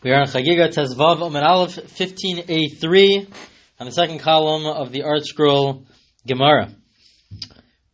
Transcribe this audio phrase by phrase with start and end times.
[0.00, 3.34] We are on Chagiga Tezvav Omer Aleph 15a3
[3.80, 5.86] on the second column of the ArtScroll
[6.24, 6.70] Gemara.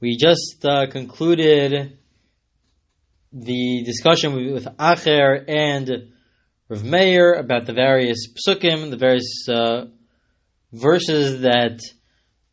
[0.01, 1.97] We just uh, concluded
[3.33, 6.13] the discussion with Acher and
[6.69, 9.87] Rav Meir about the various psukim, the various uh,
[10.73, 11.81] verses that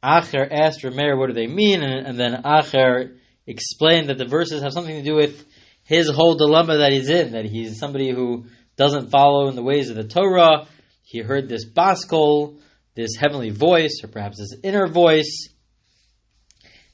[0.02, 4.27] Acher asked Rav Meir what do they mean, and, and then Acher explained that the
[4.27, 5.45] verses have something to do with
[5.83, 8.45] his whole dilemma that he's in, that he's somebody who
[8.77, 10.68] doesn't follow in the ways of the Torah.
[11.04, 12.59] He heard this baskol,
[12.96, 15.50] this heavenly voice, or perhaps this inner voice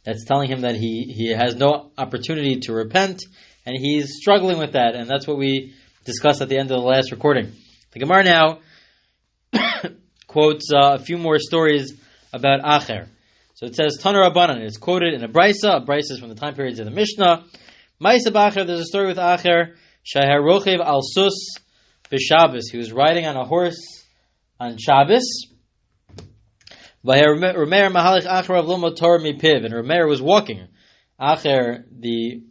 [0.04, 3.22] that's telling him that he, he has no opportunity to repent,
[3.66, 5.74] and he's struggling with that, and that's what we
[6.06, 7.52] discussed at the end of the last recording.
[7.92, 8.60] The Gemara now
[10.28, 11.94] quotes uh, a few more stories
[12.32, 13.08] about Acher.
[13.56, 14.62] So it says Tanar Rabbanan.
[14.62, 15.82] It's quoted in a brisa.
[15.82, 17.44] A brisa is from the time periods of the Mishnah.
[18.02, 18.68] Ma'isa Acher.
[18.68, 19.76] There's a story with Acher.
[20.04, 21.56] Shahar Rochev al Sus
[22.12, 22.64] b'Shabbos.
[22.72, 24.06] He was riding on a horse
[24.60, 25.48] on Shabbos.
[27.04, 27.22] And
[29.74, 30.68] Romeir was walking.
[31.20, 32.42] Acher, the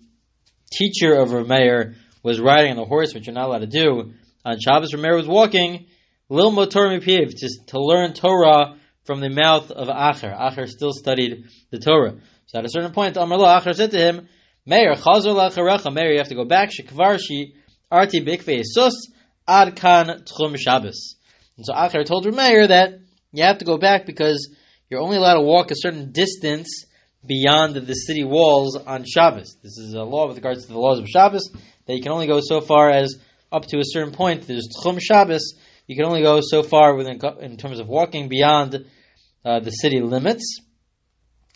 [0.72, 4.12] teacher of Romeir, was riding on the horse, which you're not allowed to do.
[4.44, 5.86] On Shabbos, Romeir was walking.
[6.28, 7.34] Lil Motor Mipiv,
[7.68, 10.34] to learn Torah from the mouth of Acher.
[10.36, 12.16] Acher still studied the Torah.
[12.46, 14.28] So at a certain point, Amar Lo, Acher said to him,
[14.64, 17.54] Meir, Chazor Lacharecha, Meir, you have to go back, Shekvar Shi,
[17.90, 18.94] Arti Bikve Sus,
[19.48, 21.16] Ad Tchum Shabbos.
[21.56, 22.98] And so Acher told Meir that
[23.32, 24.54] you have to go back because
[24.90, 26.86] you're only allowed to walk a certain distance
[27.26, 29.56] beyond the city walls on Shabbos.
[29.62, 31.50] This is a law with regards to the laws of Shabbos,
[31.86, 33.16] that you can only go so far as
[33.50, 34.46] up to a certain point.
[34.46, 35.54] There's Tchum Shabbos,
[35.86, 38.84] you can only go so far within, in terms of walking beyond
[39.44, 40.60] uh, the city limits.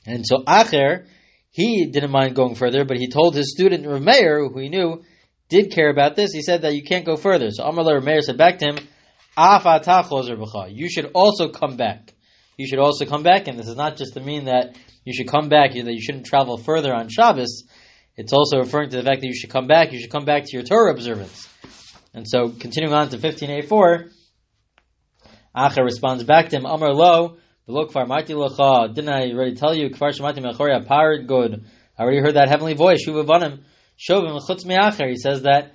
[0.06, 1.06] And so Acher,
[1.50, 5.02] he didn't mind going further, but he told his student Rav Meir, who he knew
[5.50, 7.50] did care about this, he said that you can't go further.
[7.50, 8.78] So Rav Meir said back to him,
[10.74, 12.14] You should also come back.
[12.56, 15.28] You should also come back, and this is not just to mean that you should
[15.28, 17.64] come back, that you shouldn't travel further on Shabbos.
[18.16, 20.44] It's also referring to the fact that you should come back, you should come back
[20.44, 21.48] to your Torah observance.
[22.12, 24.10] And so, continuing on to 15a4,
[25.56, 29.90] Acher responds back to him, Amar Lo, Look, Farmati Lacha, didn't I already tell you,
[29.90, 31.64] Kfar Shemati Mechoria, Parid good.
[31.96, 33.60] I already heard that heavenly voice, Shuvabanim,
[34.00, 35.08] Shovim Chutz Me'acher.
[35.08, 35.72] He says that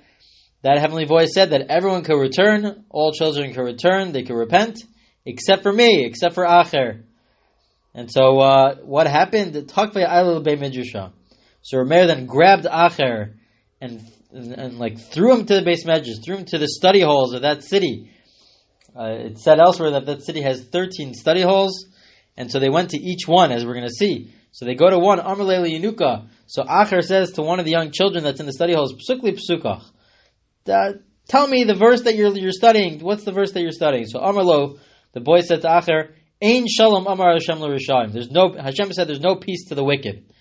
[0.62, 4.78] that heavenly voice said that everyone could return, all children could return, they could repent,
[5.24, 7.02] except for me, except for Acher.
[7.94, 9.54] And so, uh, what happened?
[9.54, 11.12] Takvei Ailil Be Midrasha.
[11.62, 13.34] So Rameir then grabbed Acher
[13.80, 14.00] and,
[14.32, 17.32] and, and, like threw him to the base measures, threw him to the study halls
[17.32, 18.10] of that city.
[18.98, 21.86] Uh, it's said elsewhere that that city has 13 study halls,
[22.36, 24.32] and so they went to each one, as we're going to see.
[24.52, 26.28] So they go to one, Amalele Yanuka.
[26.46, 29.38] So Acher says to one of the young children that's in the study hall, Psukli
[29.38, 29.82] Psukach.
[31.28, 33.00] Tell me the verse that you're, you're studying.
[33.00, 34.06] What's the verse that you're studying?
[34.06, 34.78] So Amarlo,
[35.12, 36.12] the boy said to Acher,
[36.42, 38.12] Ein Shalom Amar Hashem L'Rishayim.
[38.12, 40.32] There's no, Hashem said there's no peace to the wicked.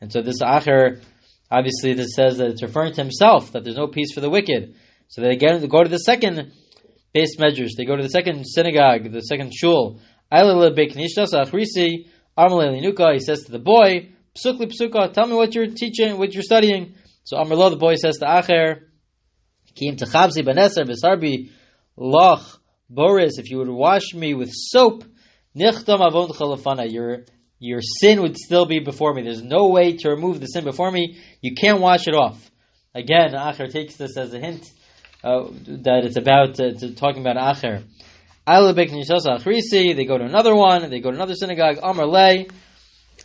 [0.00, 1.02] And so this Acher,
[1.50, 4.76] obviously this says that it's referring to himself, that there's no peace for the wicked.
[5.08, 6.52] So they again go to the second
[7.12, 7.74] base measures.
[7.76, 10.00] They go to the second synagogue, the second shul.
[10.32, 10.54] He says
[13.42, 16.94] to the boy, Psukli psuka, tell me what you're teaching, what you're studying.
[17.24, 18.82] So Amrlo, the boy says to Acher,
[19.74, 21.50] Kim techabzi beneser v'sarbi
[21.96, 25.04] loch boris, if you would wash me with soap,
[25.56, 27.24] nichtam avon chalafana, your
[27.58, 29.22] your sin would still be before me.
[29.22, 31.18] There's no way to remove the sin before me.
[31.42, 32.50] You can't wash it off.
[32.94, 34.66] Again, Acher takes this as a hint
[35.22, 37.84] uh, that it's about uh, to, talking about Acher.
[38.46, 40.88] They go to another one.
[40.88, 41.78] They go to another synagogue.
[41.82, 42.50] Amar Le, Psukach.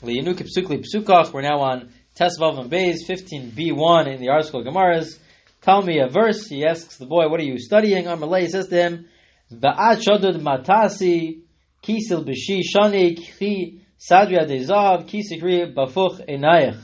[0.05, 1.89] We're now on
[2.19, 5.19] Tesvav and Beis, 15b1 in the ArtScroll Gemaras.
[5.61, 6.47] Tell me a verse.
[6.47, 9.07] He asks the boy, "What are you studying?" Amar Le says to him,
[9.51, 11.41] "Va'at shadud matasi
[11.83, 16.81] kisil b'shi shani kchi sadria dezav kisikri bafuch enayach."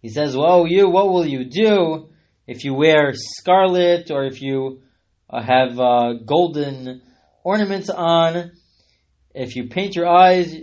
[0.00, 2.08] He says, "Well, you, what will you do?"
[2.46, 4.82] if you wear scarlet or if you
[5.30, 7.02] uh, have uh, golden
[7.44, 8.52] ornaments on,
[9.34, 10.54] if you paint your eyes,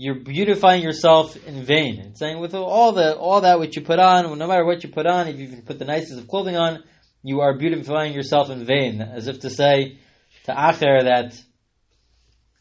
[0.00, 1.98] you're beautifying yourself in vain.
[1.98, 4.90] It's saying with all the all that which you put on, no matter what you
[4.90, 6.84] put on, if you put the nicest of clothing on,
[7.24, 9.98] you are beautifying yourself in vain, as if to say
[10.44, 11.36] to Acher that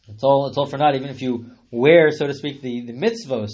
[0.07, 0.95] it's all it's all for naught.
[0.95, 3.51] Even if you wear, so to speak, the, the mitzvos,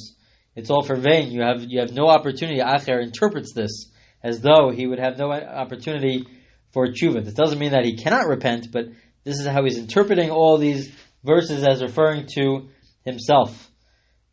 [0.56, 1.34] it's all for vain.
[1.34, 2.62] You have you have no opportunity.
[2.62, 3.92] Acher interprets this
[4.24, 6.26] as though he would have no opportunity
[6.72, 7.26] for tshuva.
[7.26, 8.86] This doesn't mean that he cannot repent, but
[9.26, 10.90] this is how he's interpreting all these
[11.22, 12.70] verses as referring to
[13.04, 13.72] himself.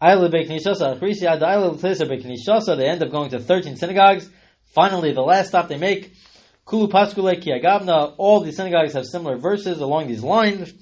[0.00, 0.22] They end
[3.02, 4.30] up going to 13 synagogues.
[4.74, 6.12] Finally, the last stop they make,
[6.64, 10.72] Kulu Paskule Ki Agabna, all the synagogues have similar verses along these lines.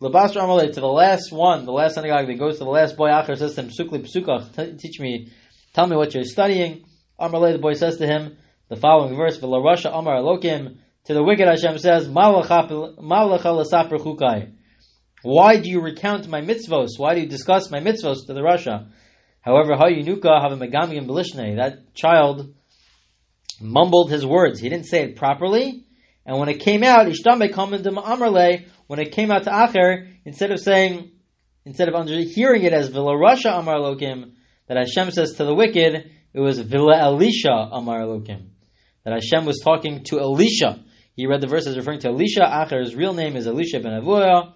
[0.00, 3.10] Labasra Amalei, to the last one, the last synagogue that goes to the last boy,
[3.10, 5.30] Acher says to him, Sukli Psukach, teach me,
[5.74, 6.84] tell me what you're studying.
[7.20, 8.38] Amalei, the boy says to him,
[8.68, 14.52] the following verse, V'la Amar Elokim, to the wicked Hashem says, Malacha chukai.
[15.22, 16.98] Why do you recount my mitzvos?
[16.98, 18.88] Why do you discuss my mitzvos to the rasha?
[19.40, 21.56] However, Hayunuka have a megamim belishne.
[21.56, 22.54] That child
[23.60, 24.60] mumbled his words.
[24.60, 25.84] He didn't say it properly.
[26.24, 31.10] And when it came out, when it came out to Acher, instead of saying,
[31.64, 34.32] instead of under, hearing it as Villa Rasha Amar Lokim,
[34.68, 38.50] that Hashem says to the wicked, it was Villa Elisha Amar Lokim.
[39.04, 40.84] That Hashem was talking to Elisha.
[41.14, 42.40] He read the verse as referring to Elisha.
[42.42, 44.52] Acher's real name is Elisha ben Avuya.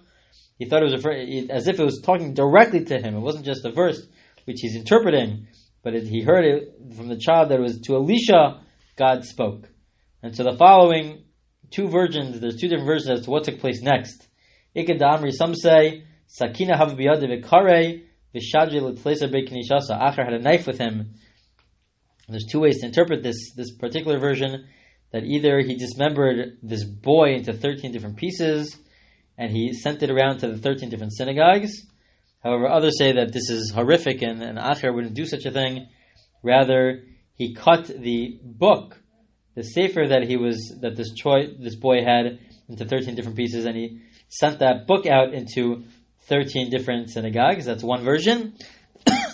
[0.57, 3.15] He thought it was referring, as if it was talking directly to him.
[3.15, 4.01] It wasn't just a verse
[4.45, 5.47] which he's interpreting,
[5.83, 8.61] but it, he heard it from the child that it was to Elisha
[8.95, 9.69] God spoke.
[10.23, 11.25] And so the following
[11.69, 14.27] two versions, there's two different versions as to what took place next.
[14.75, 19.91] Ikadamri, some say, Sakina havbiyad vikare vishadri l'tleser bekinishasa.
[19.91, 21.13] Acher had a knife with him.
[22.27, 24.65] And there's two ways to interpret this, this particular version
[25.11, 28.77] that either he dismembered this boy into 13 different pieces
[29.37, 31.71] and he sent it around to the 13 different synagogues.
[32.43, 35.87] However, others say that this is horrific and, and Acher wouldn't do such a thing.
[36.43, 37.03] Rather,
[37.33, 38.97] he cut the book,
[39.55, 42.39] the sefer that he was, that this choi, this boy had
[42.69, 45.83] into 13 different pieces and he sent that book out into
[46.27, 47.65] 13 different synagogues.
[47.65, 48.55] That's one version.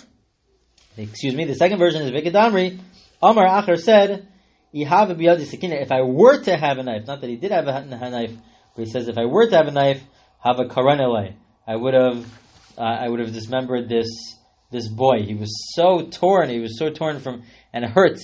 [0.96, 1.44] Excuse me.
[1.44, 2.78] The second version is Vikadamri.
[3.22, 4.28] Amar Acher said,
[4.72, 8.32] if I were to have a knife, not that he did have a knife,
[8.74, 10.02] but he says if I were to have a knife,
[10.42, 11.34] have a karanele,
[11.66, 12.26] I would have,
[12.76, 14.08] uh, I would have dismembered this
[14.70, 15.22] this boy.
[15.22, 16.50] He was so torn.
[16.50, 18.18] He was so torn from and hurt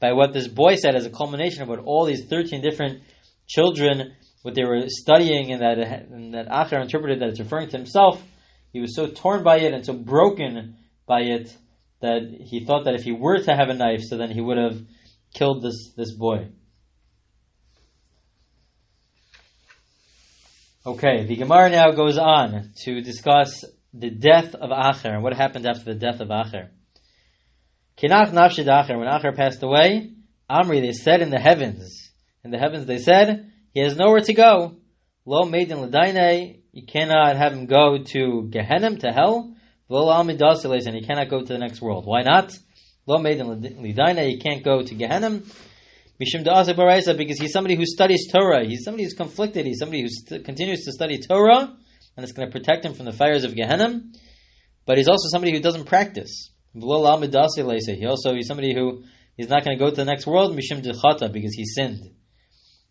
[0.00, 3.02] by what this boy said as a culmination of what all these thirteen different
[3.48, 7.76] children, what they were studying, and that and that Acher interpreted that it's referring to
[7.76, 8.22] himself.
[8.72, 10.76] He was so torn by it and so broken
[11.06, 11.56] by it
[12.00, 14.58] that he thought that if he were to have a knife, so then he would
[14.58, 14.80] have
[15.34, 16.48] killed this, this boy.
[20.86, 25.66] Okay, the Gemara now goes on to discuss the death of Acher and what happened
[25.66, 26.68] after the death of Acher.
[28.00, 30.12] Kinach nafshid Acher, when Acher passed away,
[30.48, 32.12] Amri, they said in the heavens,
[32.44, 34.76] in the heavens they said, he has nowhere to go.
[35.24, 39.56] Lo maiden l'daine, you cannot have him go to Gehenna, to hell.
[39.88, 42.06] Lo and he cannot go to the next world.
[42.06, 42.56] Why not?
[43.06, 45.40] Lo made in Lidina, he can't go to Gehenna.
[46.20, 48.64] Mishim Baraisa, because he's somebody who studies Torah.
[48.64, 49.66] He's somebody who's conflicted.
[49.66, 51.76] He's somebody who st- continues to study Torah,
[52.16, 54.00] and it's going to protect him from the fires of Gehenna.
[54.86, 56.50] But he's also somebody who doesn't practice.
[56.72, 59.04] He also he's somebody who
[59.36, 62.10] he's not going to go to the next world, Mishim Dechata, because he sinned.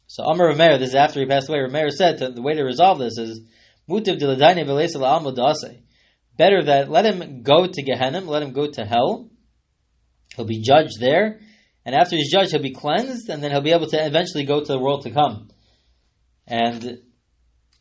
[0.08, 3.00] So Amar Rameir, this is after he passed away, Rameir said the way to resolve
[3.00, 3.42] this is
[6.38, 9.30] Better that let him go to Gehenna, let him go to hell,
[10.36, 11.40] He'll be judged there,
[11.86, 14.60] and after he's judged, he'll be cleansed, and then he'll be able to eventually go
[14.60, 15.50] to the world to come.
[16.48, 17.00] And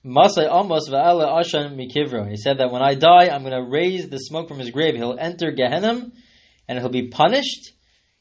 [0.03, 2.29] Masai Amos Va'ala Ashan Mikivro.
[2.29, 4.95] He said that when I die, I'm going to raise the smoke from his grave.
[4.95, 6.11] He'll enter Gehenna,
[6.69, 7.73] and he'll be punished.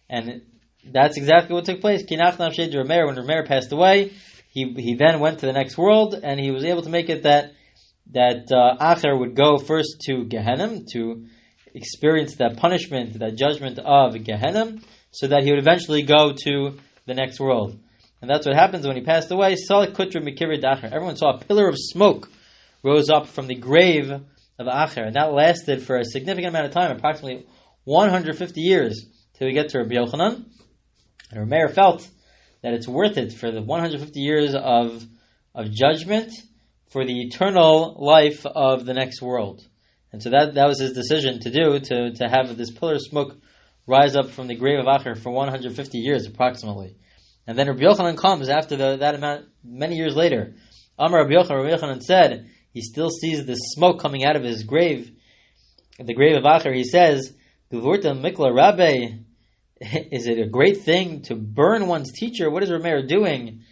[0.10, 0.44] And
[0.86, 2.04] that's exactly what took place.
[2.06, 4.14] Kinach Nafshed Rameir, when Rameir passed away,
[4.50, 7.24] he, he then went to the next world, and he was able to make it
[7.24, 7.52] that
[8.12, 11.26] that uh, Acher would go first to Gehenna to
[11.74, 14.78] experience that punishment, that judgment of Gehenna,
[15.14, 17.80] so that he would eventually go to the next world.
[18.22, 19.56] And that's what happens when he passed away.
[19.70, 22.30] Everyone saw a pillar of smoke
[22.82, 26.72] rose up from the grave of Acher, and that lasted for a significant amount of
[26.72, 27.46] time, approximately
[27.86, 30.46] 150 years, till we get to Rabbi Yochanan.
[31.32, 32.08] And Rameir felt
[32.62, 35.06] that it's worth it for the 150 years of,
[35.54, 36.32] of judgment
[36.92, 39.62] for the eternal life of the next world.
[40.12, 43.02] And so that, that was his decision to do, to, to have this pillar of
[43.02, 43.36] smoke
[43.86, 46.96] rise up from the grave of Acher for 150 years approximately.
[47.46, 50.56] And then Rabbi Yochanan comes after the, that amount, many years later.
[50.98, 54.64] Amar Rabbi Yochanan, Rabbi Yochanan said, he still sees the smoke coming out of his
[54.64, 55.12] grave,
[56.00, 56.74] the grave of Acher.
[56.76, 57.34] He says,
[57.72, 59.20] Gevurta Mikla Rabbe,
[60.12, 62.50] is it a great thing to burn one's teacher?
[62.50, 63.64] What is Rameir doing?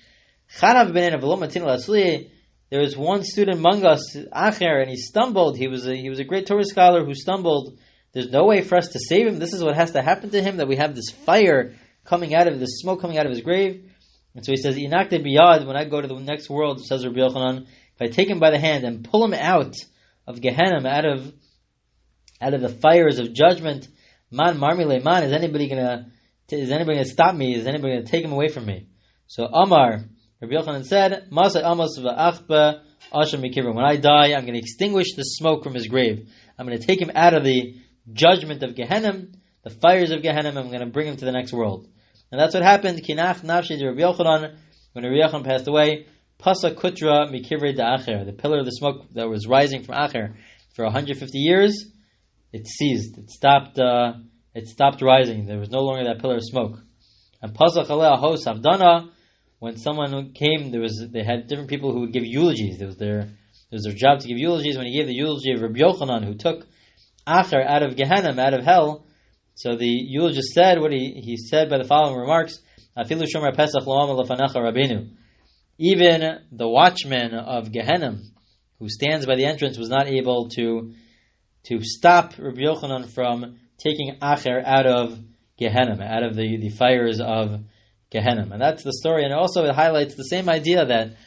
[2.69, 5.57] There was one student among us, Acher, and he stumbled.
[5.57, 7.79] He was a, he was a great Torah scholar who stumbled.
[8.13, 9.39] There's no way for us to save him.
[9.39, 12.47] This is what has to happen to him, that we have this fire coming out
[12.47, 13.89] of this smoke coming out of his grave.
[14.35, 17.19] And so he says, Inakte biyad, when I go to the next world, says Rabbi
[17.19, 19.75] Yochanan, if I take him by the hand and pull him out
[20.27, 21.33] of Gehenna, out of
[22.41, 23.87] out of the fires of judgment,
[24.31, 26.11] man marmile man, is anybody gonna
[26.49, 27.55] is anybody gonna stop me?
[27.55, 28.87] Is anybody gonna take him away from me?
[29.27, 30.03] So Amar,
[30.41, 32.81] Rabbi Yochanan said, Masa Amos v'achba
[33.13, 33.73] Asham Mikibra.
[33.73, 36.29] When I die, I'm going to extinguish the smoke from his grave.
[36.57, 37.75] I'm going to take him out of the
[38.11, 39.27] judgment of Gehenna,
[39.63, 40.49] the fires of Gehenna.
[40.49, 41.87] I'm going to bring him to the next world.
[42.31, 43.03] And that's what happened.
[43.03, 44.55] Kinach nafshi Rabbi Yochanan,
[44.93, 49.29] when Rabbi Yochanan passed away, Pasa Kutra Mikivre Acher, the pillar of the smoke that
[49.29, 50.35] was rising from Acher
[50.73, 51.85] for 150 years,
[52.51, 53.17] it ceased.
[53.17, 53.77] It stopped.
[53.77, 54.13] Uh,
[54.53, 55.45] it stopped rising.
[55.45, 56.79] There was no longer that pillar of smoke.
[57.41, 59.09] And Pasach Aleh Hos Avdana,
[59.59, 62.81] when someone came, there was they had different people who would give eulogies.
[62.81, 64.77] It was their it was their job to give eulogies.
[64.77, 66.67] When he gave the eulogy of Rabbi Yochanan, who took
[67.27, 69.05] Acher out of Gehenna, out of hell,
[69.55, 72.59] so the eulogist said what he, he said by the following remarks.
[75.77, 78.19] Even the watchman of Gehenna,
[78.79, 80.93] who stands by the entrance, was not able to
[81.65, 85.19] to stop Rabbi Yochanan from taking Acher out of
[85.59, 87.61] Gehenna, out of the, the fires of
[88.09, 88.47] Gehenna.
[88.51, 89.25] And that's the story.
[89.25, 91.17] And also it highlights the same idea that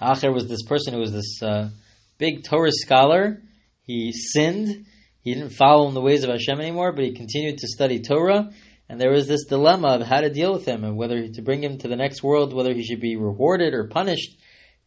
[0.00, 1.68] Acher was this person who was this uh,
[2.18, 3.40] big Torah scholar.
[3.88, 4.84] He sinned.
[5.22, 8.50] He didn't follow in the ways of Hashem anymore, but he continued to study Torah.
[8.86, 11.64] And there was this dilemma of how to deal with him and whether to bring
[11.64, 14.36] him to the next world, whether he should be rewarded or punished.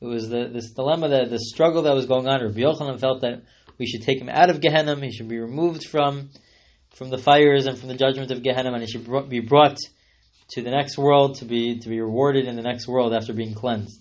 [0.02, 2.44] It was the, this dilemma, that the struggle that was going on.
[2.44, 3.42] Rabbi Yochanan felt that
[3.80, 4.96] we should take him out of Gehenna.
[4.98, 6.30] He should be removed from
[6.92, 9.78] from the fires and from the judgment of Gehenna, and he should be brought
[10.50, 13.56] to the next world to be to be rewarded in the next world after being
[13.56, 14.00] cleansed.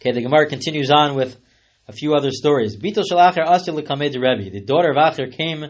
[0.00, 1.40] Okay, the Gemara continues on with
[1.88, 2.76] a few other stories.
[2.76, 4.50] Bitul Shalacher Asya Rebbe.
[4.50, 5.64] The daughter of Acher came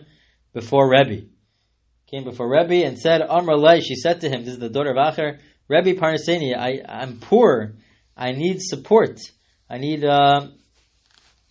[0.53, 1.27] before Rebbe.
[2.11, 4.91] Came before Rebbe and said, Amr Lai, she said to him, this is the daughter
[4.91, 7.75] of Acher, Rebbe Parnaseni, I, I'm poor.
[8.17, 9.19] I need support.
[9.69, 10.47] I need, uh,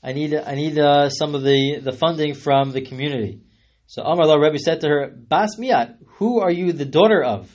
[0.01, 3.41] I need, I need uh, some of the, the funding from the community.
[3.87, 7.53] So Amr Allah Rebbe said to her, Bas Miat, who are you the daughter of?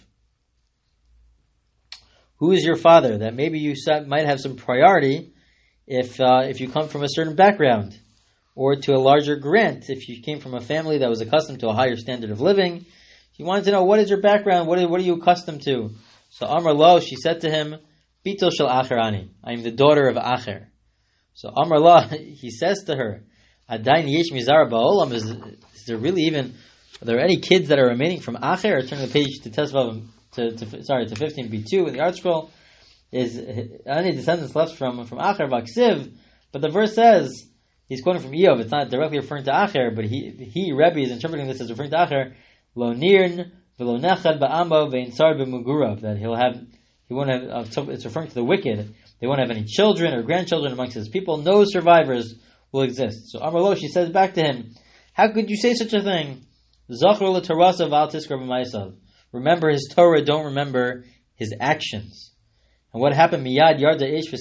[2.37, 3.19] Who is your father?
[3.19, 3.75] That maybe you
[4.07, 5.33] might have some priority
[5.87, 7.99] if uh, if you come from a certain background,
[8.55, 11.69] or to a larger grant if you came from a family that was accustomed to
[11.69, 12.85] a higher standard of living.
[13.33, 15.93] He wanted to know what is your background, what, is, what are you accustomed to?
[16.29, 17.77] So Amr Lo, she said to him,
[18.25, 20.67] Bito shel Acherani, I am the daughter of Acher.
[21.33, 23.25] So Amr Lo, he says to her,
[23.71, 26.55] Adain yesh mizar ba'olam, is, is there really even,
[27.01, 28.77] are there any kids that are remaining from Acher?
[28.77, 32.51] I turn the page to Tesvav, to, to, sorry, to 15b2 in the ArtScroll
[33.13, 33.37] is
[33.87, 36.15] any descendants left from from Acher Vaksiv,
[36.53, 37.49] but the verse says
[37.87, 38.61] he's quoting from Iyov.
[38.61, 41.91] It's not directly referring to Acher, but he he Rebbe is interpreting this as referring
[41.91, 42.35] to Acher.
[42.75, 46.57] Lo nirn v'lo nechad ba'amo ve'intzar b'mugurav that he'll have
[47.09, 47.43] he won't have.
[47.43, 48.95] Uh, it's referring to the wicked.
[49.21, 51.39] They won't have any children or grandchildren amongst his people.
[51.39, 52.37] No survivors
[52.71, 53.31] will exist.
[53.31, 54.75] So Amar she says back to him,
[55.13, 56.47] "How could you say such a thing?"
[59.33, 60.25] Remember his Torah.
[60.25, 62.31] Don't remember his actions.
[62.93, 63.47] And what happened?
[63.47, 64.33] Miyad yarda ish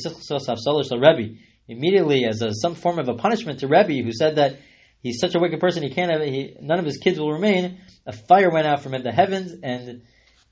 [0.91, 1.36] Rebbe.
[1.68, 4.58] Immediately, as a, some form of a punishment to Rebbe, who said that
[5.01, 7.79] he's such a wicked person, he can't have, he, none of his kids will remain.
[8.08, 10.01] A fire went out from the heavens and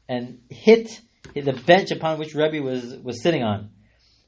[0.09, 1.01] and hit,
[1.33, 3.71] hit the bench upon which Rebbe was was sitting on.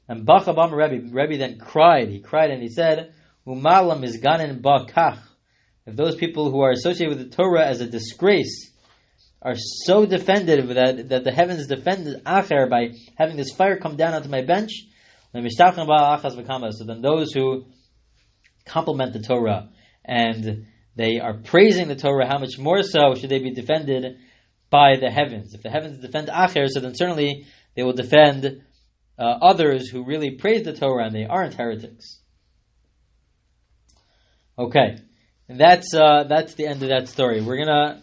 [0.08, 2.08] And Bachabam Rebbe, Rebbe then cried.
[2.08, 3.14] He cried and he said,
[3.46, 5.20] "Umalam is ganin bakach."
[5.86, 8.69] If those people who are associated with the Torah as a disgrace
[9.42, 14.14] are so defended that, that the heavens defended Acher by having this fire come down
[14.14, 14.70] onto my bench.
[15.32, 17.66] So then those who
[18.66, 19.70] compliment the Torah
[20.04, 20.66] and
[20.96, 24.18] they are praising the Torah, how much more so should they be defended
[24.68, 25.54] by the heavens?
[25.54, 28.62] If the heavens defend Acher, so then certainly they will defend
[29.18, 32.18] uh, others who really praise the Torah and they aren't heretics.
[34.58, 34.98] Okay,
[35.48, 37.40] and that's uh, that's the end of that story.
[37.40, 38.02] We're gonna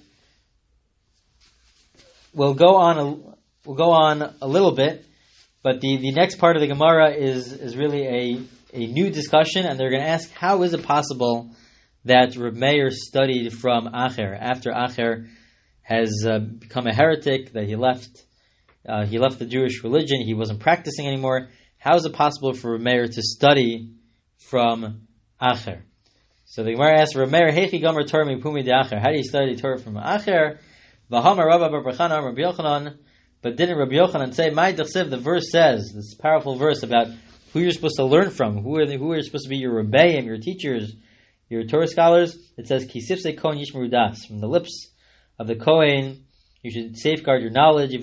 [2.38, 5.04] we'll go on a, we'll go on a little bit,
[5.64, 8.42] but the, the next part of the Gemara is is really a
[8.74, 11.52] a new discussion, and they're going to ask how is it possible
[12.06, 15.28] that Reb Meir studied from Acher after Acher
[15.82, 18.24] has uh, become a heretic, that he left
[18.88, 21.50] uh, he left the Jewish religion, he wasn't practicing anymore.
[21.80, 23.94] How is it possible for Reb Meir to study
[24.38, 25.08] from
[25.42, 25.82] Acher?
[26.46, 29.00] So the Gemara asks, Reb Meir, Hechi Gomer Torah Mipumi de Acher.
[29.00, 30.60] How do you study Torah from Acher?
[31.10, 31.24] But
[33.56, 37.08] didn't Rabbi Yochanan say, My the verse says, this powerful verse about
[37.54, 39.82] who you're supposed to learn from, who are, the, who are supposed to be your
[39.82, 40.94] Rebbeim, your teachers,
[41.50, 44.90] your Torah scholars, it says, Kisifse Kohen Yishmeru Das, from the lips
[45.40, 46.26] of the Kohen,
[46.62, 48.02] you should safeguard your knowledge, you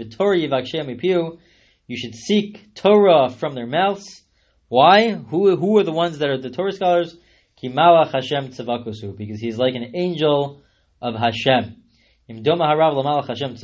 [1.97, 4.23] should seek Torah from their mouths.
[4.69, 5.13] Why?
[5.13, 7.15] Who, who are the ones that are the Torah scholars?
[7.63, 10.63] Kimalach Hashem Tzavakosu, because he's like an angel
[11.03, 11.84] of Hashem.
[12.29, 13.57] Im doma harav lamalach Hashem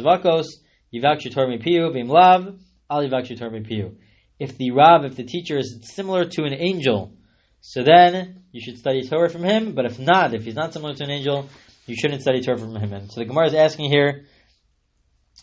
[1.92, 2.54] vim lav,
[2.90, 3.96] piyu.
[4.38, 7.12] If the Rav, if the teacher is similar to an angel,
[7.60, 9.74] so then you should study Torah from him.
[9.74, 11.48] But if not, if he's not similar to an angel,
[11.86, 12.92] you shouldn't study Torah from him.
[12.92, 14.24] And so the Gemara is asking here,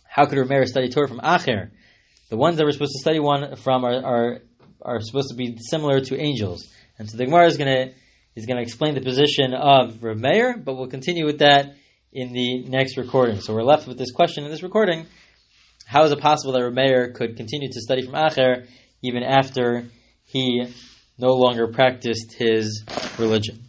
[0.03, 1.71] how could Rameir study Torah from Acher?
[2.29, 4.39] The ones that we're supposed to study one from are, are,
[4.81, 6.67] are supposed to be similar to angels.
[6.97, 7.93] And so the Gemara is going to
[8.35, 11.75] is going to explain the position of Rav Meir, but we'll continue with that
[12.17, 13.39] in the next recording.
[13.41, 15.05] So we're left with this question in this recording:
[15.85, 18.67] How is it possible that Rav Meir could continue to study from Acher
[19.03, 19.85] even after
[20.25, 20.65] he
[21.19, 22.83] no longer practiced his
[23.19, 23.66] religion?